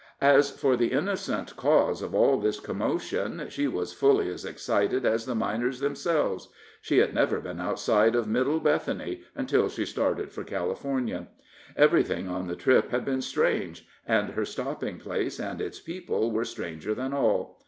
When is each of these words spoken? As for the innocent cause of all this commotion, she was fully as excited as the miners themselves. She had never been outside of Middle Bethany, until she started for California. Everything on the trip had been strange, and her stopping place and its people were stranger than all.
As 0.23 0.49
for 0.49 0.75
the 0.75 0.93
innocent 0.93 1.55
cause 1.55 2.01
of 2.01 2.15
all 2.15 2.39
this 2.39 2.59
commotion, 2.59 3.45
she 3.51 3.67
was 3.67 3.93
fully 3.93 4.29
as 4.31 4.43
excited 4.45 5.05
as 5.05 5.27
the 5.27 5.35
miners 5.35 5.79
themselves. 5.79 6.49
She 6.81 6.97
had 6.97 7.13
never 7.13 7.39
been 7.39 7.59
outside 7.61 8.15
of 8.15 8.27
Middle 8.27 8.59
Bethany, 8.59 9.21
until 9.35 9.69
she 9.69 9.85
started 9.85 10.31
for 10.31 10.43
California. 10.43 11.27
Everything 11.77 12.27
on 12.27 12.47
the 12.47 12.55
trip 12.55 12.89
had 12.89 13.05
been 13.05 13.21
strange, 13.21 13.85
and 14.07 14.31
her 14.31 14.43
stopping 14.43 14.97
place 14.97 15.39
and 15.39 15.61
its 15.61 15.79
people 15.79 16.31
were 16.31 16.45
stranger 16.45 16.95
than 16.95 17.13
all. 17.13 17.59